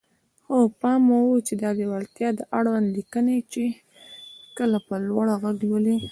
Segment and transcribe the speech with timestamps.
[0.45, 3.63] خو پام مو وي د ليوالتيا اړوند ليکنه چې
[4.57, 5.97] کله په لوړ غږ لولئ.